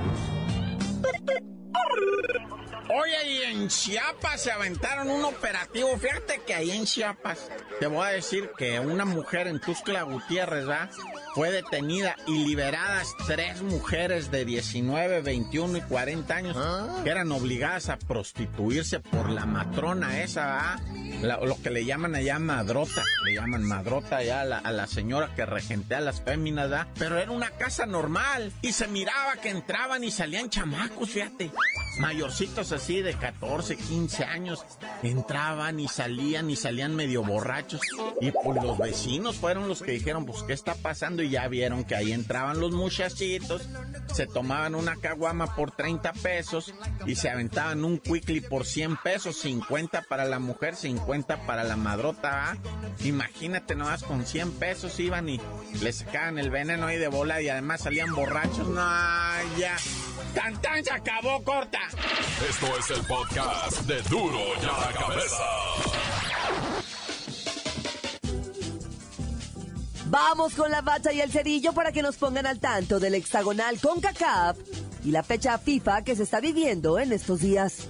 Oye, 2.93 3.31
y 3.31 3.41
en 3.43 3.69
Chiapas 3.69 4.41
se 4.41 4.51
aventaron 4.51 5.09
un 5.09 5.23
operativo. 5.23 5.97
Fíjate 5.97 6.41
que 6.45 6.53
ahí 6.53 6.71
en 6.71 6.83
Chiapas, 6.83 7.49
te 7.79 7.87
voy 7.87 8.05
a 8.05 8.09
decir 8.09 8.51
que 8.57 8.81
una 8.81 9.05
mujer 9.05 9.47
en 9.47 9.61
Tuscla 9.61 10.03
Gutiérrez, 10.03 10.67
¿va? 10.67 10.89
Fue 11.33 11.51
detenida 11.51 12.17
y 12.27 12.45
liberadas 12.45 13.15
tres 13.25 13.61
mujeres 13.61 14.29
de 14.29 14.43
19, 14.43 15.21
21 15.21 15.77
y 15.77 15.81
40 15.81 16.35
años 16.35 16.57
¿Ah? 16.59 16.99
que 17.03 17.09
eran 17.09 17.31
obligadas 17.31 17.87
a 17.87 17.97
prostituirse 17.97 18.99
por 18.99 19.29
la 19.29 19.45
matrona 19.45 20.21
esa, 20.21 20.47
¿va? 20.47 20.79
Lo 21.21 21.61
que 21.61 21.69
le 21.69 21.85
llaman 21.85 22.15
allá 22.15 22.39
madrota, 22.39 23.03
le 23.25 23.35
llaman 23.35 23.63
madrota 23.63 24.17
allá 24.17 24.41
a 24.41 24.71
la, 24.71 24.87
señora 24.87 25.33
que 25.35 25.45
regentea 25.45 25.99
a 25.99 26.01
las 26.01 26.21
féminas. 26.21 26.87
Pero 26.97 27.17
era 27.17 27.31
una 27.31 27.51
casa 27.51 27.85
normal 27.85 28.51
y 28.61 28.71
se 28.73 28.87
miraba 28.87 29.37
que 29.37 29.49
entraban 29.49 30.03
y 30.03 30.11
salían 30.11 30.49
chamacos, 30.49 31.09
fíjate, 31.09 31.51
mayorcitos 31.99 32.71
así 32.71 33.01
de 33.01 33.13
14, 33.13 33.77
15 33.77 34.23
años, 34.23 34.65
entraban 35.03 35.79
y 35.79 35.87
salían 35.87 36.49
y 36.49 36.55
salían 36.55 36.95
medio 36.95 37.23
borrachos. 37.23 37.81
Y 38.19 38.31
pues 38.31 38.63
los 38.63 38.77
vecinos 38.77 39.35
fueron 39.37 39.67
los 39.67 39.81
que 39.81 39.91
dijeron, 39.91 40.25
pues 40.25 40.43
qué 40.43 40.53
está 40.53 40.75
pasando 40.75 41.23
y 41.23 41.29
ya 41.29 41.47
vieron 41.47 41.83
que 41.83 41.95
ahí 41.95 42.11
entraban 42.11 42.59
los 42.59 42.71
muchachitos, 42.71 43.67
se 44.13 44.27
tomaban 44.27 44.75
una 44.75 44.95
caguama 44.95 45.55
por 45.55 45.71
30 45.71 46.13
pesos 46.13 46.73
y 47.05 47.15
se 47.15 47.29
aventaban 47.29 47.83
un 47.85 47.99
quickly 47.99 48.41
por 48.41 48.65
100 48.65 48.97
pesos, 48.97 49.37
50 49.37 50.03
para 50.03 50.25
la 50.25 50.39
mujer, 50.39 50.75
50 50.75 51.00
cuenta 51.05 51.45
para 51.45 51.63
la 51.63 51.75
madrota, 51.75 52.57
Imagínate 53.03 53.75
nomás 53.75 54.03
con 54.03 54.25
100 54.25 54.51
pesos 54.53 54.99
iban 54.99 55.27
y 55.27 55.39
le 55.81 55.91
sacaban 55.91 56.37
el 56.37 56.51
veneno 56.51 56.87
ahí 56.87 56.97
de 56.97 57.07
bola 57.07 57.41
y 57.41 57.49
además 57.49 57.81
salían 57.81 58.13
borrachos. 58.13 58.67
No, 58.67 58.81
ya. 59.57 59.75
¡Tan, 60.35 60.61
tan! 60.61 60.83
Se 60.83 60.91
acabó, 60.91 61.43
corta. 61.43 61.79
Esto 62.47 62.77
es 62.77 62.89
el 62.91 63.05
podcast 63.05 63.81
de 63.81 64.01
Duro 64.03 64.39
ya 64.61 64.71
la 64.71 64.93
cabeza. 64.93 65.43
Vamos 70.05 70.53
con 70.53 70.69
la 70.69 70.81
bacha 70.81 71.11
y 71.13 71.21
el 71.21 71.31
cerillo 71.31 71.73
para 71.73 71.91
que 71.91 72.01
nos 72.01 72.17
pongan 72.17 72.45
al 72.45 72.59
tanto 72.59 72.99
del 72.99 73.15
hexagonal 73.15 73.79
con 73.79 74.01
CACAF 74.01 74.57
y 75.03 75.11
la 75.11 75.23
fecha 75.23 75.57
FIFA 75.57 76.03
que 76.03 76.15
se 76.15 76.23
está 76.23 76.39
viviendo 76.39 76.99
en 76.99 77.13
estos 77.13 77.39
días. 77.39 77.87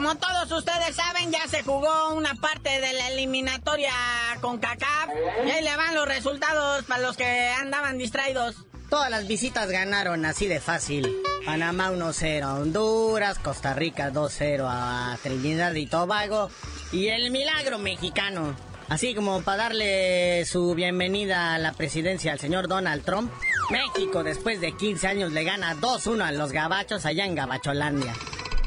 Como 0.00 0.16
todos 0.16 0.50
ustedes 0.50 0.96
saben, 0.96 1.30
ya 1.30 1.46
se 1.46 1.62
jugó 1.62 2.14
una 2.14 2.34
parte 2.34 2.70
de 2.70 2.94
la 2.94 3.08
eliminatoria 3.10 3.92
con 4.40 4.56
CACAF 4.56 5.10
y 5.44 5.50
ahí 5.50 5.62
le 5.62 5.76
van 5.76 5.94
los 5.94 6.08
resultados 6.08 6.86
para 6.86 7.02
los 7.02 7.18
que 7.18 7.50
andaban 7.50 7.98
distraídos. 7.98 8.56
Todas 8.88 9.10
las 9.10 9.28
visitas 9.28 9.70
ganaron 9.70 10.24
así 10.24 10.46
de 10.46 10.58
fácil. 10.58 11.14
Panamá 11.44 11.90
1-0 11.92 12.42
a 12.42 12.54
Honduras, 12.54 13.38
Costa 13.40 13.74
Rica 13.74 14.10
2-0 14.10 14.64
a 14.66 15.18
Trinidad 15.22 15.74
y 15.74 15.84
Tobago 15.84 16.50
y 16.92 17.08
el 17.08 17.30
milagro 17.30 17.76
mexicano. 17.76 18.56
Así 18.88 19.14
como 19.14 19.42
para 19.42 19.64
darle 19.64 20.46
su 20.46 20.74
bienvenida 20.74 21.52
a 21.52 21.58
la 21.58 21.74
presidencia 21.74 22.32
al 22.32 22.40
señor 22.40 22.68
Donald 22.68 23.04
Trump, 23.04 23.30
México 23.68 24.24
después 24.24 24.62
de 24.62 24.74
15 24.74 25.06
años 25.06 25.32
le 25.32 25.44
gana 25.44 25.76
2-1 25.76 26.22
a 26.22 26.32
los 26.32 26.52
gabachos 26.52 27.04
allá 27.04 27.26
en 27.26 27.34
Gabacholandia. 27.34 28.14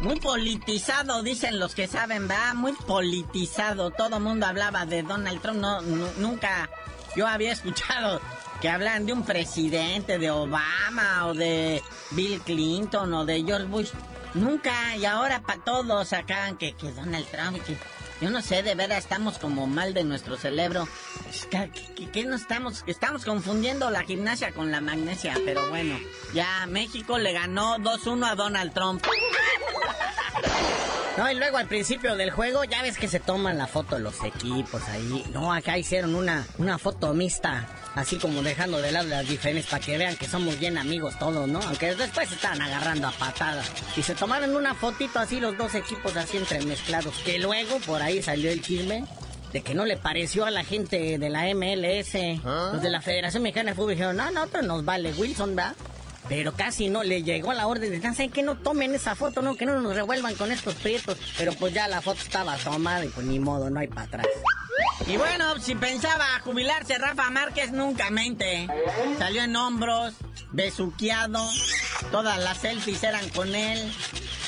Muy 0.03 0.19
politizado, 0.19 1.23
dicen 1.23 1.59
los 1.59 1.75
que 1.75 1.87
saben, 1.87 2.27
¿verdad? 2.27 2.55
Muy 2.55 2.73
politizado. 2.73 3.89
Todo 3.91 4.19
mundo 4.19 4.45
hablaba 4.45 4.85
de 4.85 5.01
Donald 5.01 5.41
Trump. 5.41 5.61
No, 5.61 5.81
nunca 5.81 6.69
yo 7.15 7.25
había 7.25 7.53
escuchado 7.53 8.19
que 8.59 8.67
hablan 8.67 9.05
de 9.05 9.13
un 9.13 9.23
presidente, 9.23 10.19
de 10.19 10.29
Obama 10.29 11.27
o 11.27 11.33
de 11.33 11.81
Bill 12.11 12.41
Clinton 12.41 13.13
o 13.13 13.25
de 13.25 13.43
George 13.45 13.67
Bush. 13.67 13.91
Nunca, 14.33 14.97
y 14.97 15.05
ahora 15.05 15.41
para 15.41 15.63
todos 15.63 16.11
acaban 16.11 16.57
que, 16.57 16.73
que 16.73 16.91
Donald 16.91 17.25
Trump, 17.27 17.63
que 17.63 17.77
yo 18.19 18.29
no 18.29 18.41
sé, 18.41 18.61
de 18.61 18.75
verdad 18.75 18.97
estamos 18.97 19.37
como 19.37 19.67
mal 19.67 19.93
de 19.93 20.03
nuestro 20.03 20.35
cerebro. 20.35 20.85
¿Qué, 21.49 22.09
qué, 22.11 22.25
no 22.25 22.35
estamos? 22.35 22.83
Estamos 22.87 23.23
confundiendo 23.23 23.89
la 23.89 24.03
gimnasia 24.03 24.51
con 24.51 24.69
la 24.69 24.81
magnesia, 24.81 25.33
pero 25.45 25.69
bueno, 25.69 25.97
ya 26.33 26.65
México 26.67 27.17
le 27.17 27.31
ganó 27.31 27.77
2-1 27.77 28.31
a 28.31 28.35
Donald 28.35 28.73
Trump. 28.73 29.03
No, 31.17 31.30
y 31.30 31.36
luego 31.36 31.58
al 31.58 31.67
principio 31.67 32.15
del 32.15 32.32
juego 32.32 32.63
ya 32.63 32.82
ves 32.82 32.97
que 32.97 33.08
se 33.08 33.19
toman 33.19 33.60
la 33.60 33.67
foto 33.67 33.99
los 33.99 34.23
equipos 34.23 34.82
ahí. 34.89 35.23
No, 35.32 35.54
acá 35.54 35.78
hicieron 35.78 36.15
una, 36.15 36.47
una 36.58 36.80
foto 36.80 37.13
mixta, 37.13 37.67
así 37.93 38.17
como 38.17 38.41
dejando 38.41 38.82
de 38.82 38.91
lado 38.91 39.08
las 39.10 39.28
diferencias 39.28 39.69
para 39.69 39.86
que 39.86 39.97
vean 39.99 40.15
que 40.15 40.28
somos 40.28 40.60
bien 40.60 40.76
amigos 40.80 41.17
todos, 41.19 41.47
¿no? 41.47 41.60
Aunque 41.62 41.93
después 41.93 42.30
se 42.30 42.36
estaban 42.36 42.62
agarrando 42.63 43.08
a 43.08 43.12
patadas. 43.12 43.69
Y 43.95 44.02
se 44.02 44.15
tomaron 44.15 44.56
una 44.56 44.73
fotito 44.73 45.19
así 45.19 45.39
los 45.39 45.56
dos 45.56 45.76
equipos 45.76 46.15
así 46.17 46.38
entremezclados. 46.38 47.13
Que 47.23 47.38
luego 47.38 47.78
por 47.86 48.02
ahí 48.02 48.23
salió 48.23 48.49
el 48.49 48.63
chisme 48.63 49.06
de 49.52 49.62
que 49.62 49.76
no 49.76 49.86
le 49.86 49.97
pareció 49.97 50.45
a 50.45 50.52
la 50.52 50.63
gente 50.63 51.19
de 51.19 51.30
la 51.30 51.43
MLS. 51.54 52.15
¿Ah? 52.43 52.71
Los 52.73 52.82
de 52.82 52.89
la 52.89 53.02
Federación 53.02 53.43
Mexicana 53.43 53.69
de 53.69 53.76
Fútbol 53.76 53.91
dijeron, 53.91 54.17
no, 54.17 54.32
no, 54.32 54.47
pero 54.47 54.63
nos 54.63 54.84
vale 54.84 55.13
Wilson, 55.13 55.56
¿verdad? 55.56 55.76
Pero 56.29 56.53
casi 56.53 56.89
no 56.89 57.03
le 57.03 57.23
llegó 57.23 57.53
la 57.53 57.67
orden 57.67 57.91
de 57.91 58.01
¿saben 58.01 58.31
que 58.31 58.43
no 58.43 58.55
tomen 58.55 58.95
esa 58.95 59.15
foto, 59.15 59.41
no? 59.41 59.55
Que 59.55 59.65
no 59.65 59.79
nos 59.81 59.95
revuelvan 59.95 60.36
con 60.36 60.51
estos 60.51 60.75
prietos. 60.75 61.17
Pero 61.38 61.53
pues 61.53 61.73
ya 61.73 61.88
la 61.88 62.01
foto 62.01 62.21
estaba 62.21 62.55
tomada 62.57 63.03
y 63.05 63.09
pues 63.09 63.25
ni 63.25 63.39
modo, 63.39 63.69
no 63.69 63.79
hay 63.79 63.88
para 63.88 64.03
atrás. 64.03 64.27
Y 65.07 65.17
bueno, 65.17 65.59
si 65.59 65.75
pensaba 65.75 66.25
jubilarse 66.43 66.97
Rafa 66.97 67.29
Márquez, 67.29 67.71
nunca 67.71 68.09
mente. 68.09 68.67
Salió 69.17 69.43
en 69.43 69.55
hombros, 69.55 70.13
besuqueado, 70.51 71.45
todas 72.12 72.41
las 72.41 72.59
selfies 72.59 73.03
eran 73.03 73.27
con 73.29 73.53
él. 73.53 73.91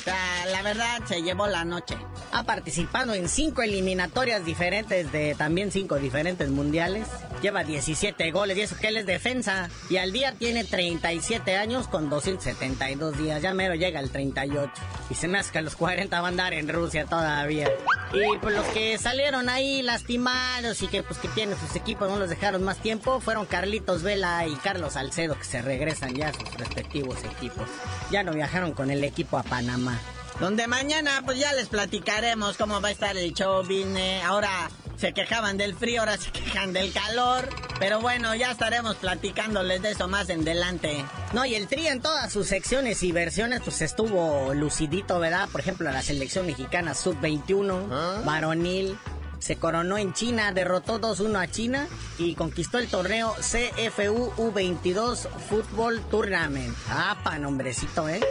La 0.05 0.61
verdad 0.61 1.01
se 1.05 1.21
llevó 1.21 1.47
la 1.47 1.65
noche. 1.65 1.97
Ha 2.31 2.43
participado 2.43 3.13
en 3.13 3.27
cinco 3.29 3.61
eliminatorias 3.61 4.45
diferentes 4.45 5.11
de 5.11 5.35
también 5.35 5.71
cinco 5.71 5.95
diferentes 5.95 6.49
mundiales. 6.49 7.07
Lleva 7.41 7.63
17 7.63 8.31
goles 8.31 8.57
y 8.57 8.61
eso 8.61 8.75
que 8.77 8.89
él 8.89 8.97
es 8.97 9.05
defensa. 9.05 9.69
Y 9.89 9.97
al 9.97 10.11
día 10.11 10.33
tiene 10.33 10.63
37 10.63 11.55
años 11.55 11.87
con 11.87 12.09
272 12.09 13.17
días. 13.17 13.41
Ya 13.41 13.53
mero 13.53 13.75
llega 13.75 13.99
al 13.99 14.09
38. 14.09 14.71
Y 15.09 15.15
se 15.15 15.27
me 15.27 15.39
hace 15.39 15.51
que 15.51 15.59
a 15.59 15.61
los 15.61 15.75
40 15.75 16.19
va 16.19 16.27
a 16.27 16.29
andar 16.29 16.53
en 16.53 16.67
Rusia 16.67 17.05
todavía. 17.05 17.69
Y 18.15 18.37
pues 18.37 18.55
los 18.55 18.65
que 18.67 18.97
salieron 18.97 19.49
ahí 19.49 19.81
lastimados 19.81 20.81
y 20.81 20.87
que 20.87 21.03
pues 21.03 21.19
que 21.19 21.27
tienen 21.27 21.59
sus 21.59 21.75
equipos 21.75 22.09
no 22.09 22.17
los 22.17 22.29
dejaron 22.29 22.63
más 22.63 22.77
tiempo 22.77 23.19
fueron 23.19 23.45
Carlitos 23.45 24.03
Vela 24.03 24.47
y 24.47 24.55
Carlos 24.55 24.93
Salcedo 24.93 25.37
que 25.37 25.43
se 25.43 25.61
regresan 25.61 26.15
ya 26.15 26.29
a 26.29 26.33
sus 26.33 26.53
respectivos 26.53 27.17
equipos. 27.23 27.67
Ya 28.11 28.23
no 28.23 28.33
viajaron 28.33 28.71
con 28.71 28.89
el 28.89 29.03
equipo 29.03 29.37
a 29.37 29.43
Panamá. 29.43 29.99
Donde 30.39 30.67
mañana 30.67 31.21
pues 31.25 31.39
ya 31.39 31.53
les 31.53 31.67
platicaremos 31.67 32.57
cómo 32.57 32.79
va 32.79 32.89
a 32.89 32.91
estar 32.91 33.17
el 33.17 33.33
show 33.33 33.63
Vine. 33.63 34.21
Ahora 34.23 34.69
se 34.97 35.13
quejaban 35.13 35.57
del 35.57 35.75
frío, 35.75 36.01
ahora 36.01 36.17
se 36.17 36.31
quejan 36.31 36.73
del 36.73 36.91
calor. 36.93 37.49
Pero 37.79 37.99
bueno, 38.01 38.33
ya 38.35 38.51
estaremos 38.51 38.95
platicándoles 38.95 39.81
de 39.81 39.91
eso 39.91 40.07
más 40.07 40.29
en 40.29 40.41
adelante. 40.41 41.05
No, 41.33 41.45
y 41.45 41.55
el 41.55 41.67
Tri 41.67 41.87
en 41.87 42.01
todas 42.01 42.31
sus 42.31 42.47
secciones 42.47 43.03
y 43.03 43.11
versiones 43.11 43.61
pues 43.63 43.81
estuvo 43.81 44.53
lucidito, 44.53 45.19
¿verdad? 45.19 45.49
Por 45.49 45.61
ejemplo, 45.61 45.91
la 45.91 46.01
selección 46.01 46.45
mexicana 46.45 46.93
sub-21, 46.93 48.23
varonil, 48.23 48.97
se 49.39 49.57
coronó 49.57 49.97
en 49.97 50.13
China, 50.13 50.51
derrotó 50.53 50.99
2-1 50.99 51.39
a 51.39 51.47
China 51.47 51.87
y 52.17 52.35
conquistó 52.35 52.79
el 52.79 52.87
torneo 52.87 53.35
CFU 53.39 54.33
U22 54.37 55.29
Fútbol 55.49 56.01
Tournament. 56.09 56.75
Ah, 56.89 57.17
pa, 57.23 57.37
nombrecito, 57.37 58.09
¿eh? 58.09 58.21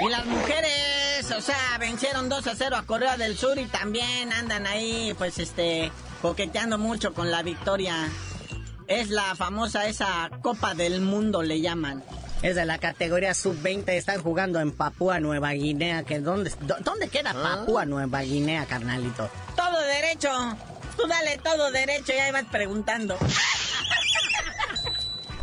Y 0.00 0.08
las 0.08 0.24
mujeres, 0.24 0.72
o 1.22 1.40
sea, 1.40 1.78
vencieron 1.78 2.28
2 2.28 2.46
a 2.46 2.54
0 2.56 2.76
a 2.76 2.86
Corea 2.86 3.16
del 3.16 3.36
Sur 3.36 3.58
y 3.58 3.66
también 3.66 4.32
andan 4.32 4.66
ahí, 4.66 5.14
pues, 5.16 5.38
este, 5.38 5.92
coqueteando 6.20 6.76
mucho 6.76 7.14
con 7.14 7.30
la 7.30 7.42
victoria. 7.42 8.08
Es 8.88 9.10
la 9.10 9.34
famosa 9.34 9.86
esa 9.86 10.30
Copa 10.42 10.74
del 10.74 11.00
Mundo, 11.00 11.42
le 11.42 11.60
llaman. 11.60 12.02
Es 12.42 12.56
de 12.56 12.66
la 12.66 12.78
categoría 12.78 13.32
sub-20, 13.32 13.88
están 13.90 14.20
jugando 14.22 14.60
en 14.60 14.72
Papúa 14.72 15.20
Nueva 15.20 15.52
Guinea. 15.52 16.02
Que 16.02 16.18
¿dónde, 16.18 16.52
¿Dónde 16.80 17.08
queda 17.08 17.32
Papúa 17.32 17.86
Nueva 17.86 18.20
Guinea, 18.20 18.66
carnalito? 18.66 19.30
Todo 19.56 19.80
derecho. 19.80 20.30
Tú 20.96 21.06
dale 21.06 21.38
todo 21.38 21.70
derecho, 21.70 22.12
ya 22.12 22.28
ibas 22.28 22.44
preguntando. 22.50 23.16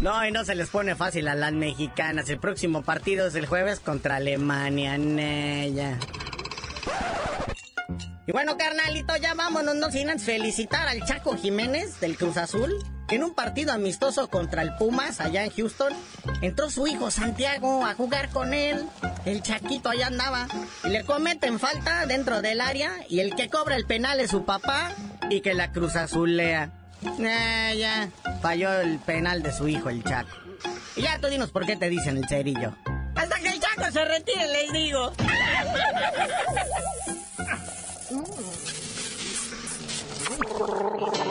No, 0.01 0.25
y 0.25 0.31
no 0.31 0.43
se 0.43 0.55
les 0.55 0.69
pone 0.69 0.95
fácil 0.95 1.27
a 1.27 1.35
las 1.35 1.53
mexicanas. 1.53 2.27
El 2.29 2.39
próximo 2.39 2.81
partido 2.81 3.27
es 3.27 3.35
el 3.35 3.45
jueves 3.45 3.79
contra 3.79 4.15
Alemania. 4.15 4.97
Nella. 4.97 5.99
Y 8.25 8.31
bueno, 8.31 8.57
carnalito, 8.57 9.15
ya 9.17 9.35
vámonos, 9.35 9.75
no 9.75 9.91
sin 9.91 10.19
felicitar 10.19 10.87
al 10.87 11.05
Chaco 11.05 11.37
Jiménez 11.37 11.99
del 11.99 12.17
Cruz 12.17 12.37
Azul. 12.37 12.73
En 13.09 13.23
un 13.23 13.35
partido 13.35 13.73
amistoso 13.73 14.27
contra 14.27 14.63
el 14.63 14.73
Pumas, 14.75 15.21
allá 15.21 15.43
en 15.43 15.51
Houston, 15.51 15.93
entró 16.41 16.71
su 16.71 16.87
hijo 16.87 17.11
Santiago 17.11 17.85
a 17.85 17.93
jugar 17.93 18.29
con 18.29 18.55
él. 18.55 18.83
El 19.25 19.43
Chaquito 19.43 19.89
allá 19.89 20.07
andaba. 20.07 20.47
Y 20.83 20.89
le 20.89 21.03
cometen 21.03 21.59
falta 21.59 22.07
dentro 22.07 22.41
del 22.41 22.59
área. 22.59 22.91
Y 23.07 23.19
el 23.19 23.35
que 23.35 23.49
cobra 23.49 23.75
el 23.75 23.85
penal 23.85 24.19
es 24.19 24.31
su 24.31 24.45
papá. 24.45 24.95
Y 25.29 25.41
que 25.41 25.53
la 25.53 25.71
Cruz 25.71 25.95
Azul 25.95 26.37
lea. 26.37 26.71
Eh, 27.03 27.75
ya. 27.77 28.09
Falló 28.41 28.81
el 28.81 28.99
penal 28.99 29.43
de 29.43 29.51
su 29.51 29.67
hijo, 29.67 29.89
el 29.89 30.03
Chaco. 30.03 30.29
Y 30.95 31.01
ya 31.01 31.19
tú 31.19 31.27
dinos 31.27 31.51
por 31.51 31.65
qué 31.65 31.75
te 31.75 31.89
dicen 31.89 32.15
el 32.17 32.27
cerillo. 32.27 32.73
Hasta 33.15 33.39
que 33.39 33.49
el 33.49 33.59
Chaco 33.59 33.91
se 33.91 34.05
retire, 34.05 34.47
les 34.47 34.71
digo. 34.71 35.11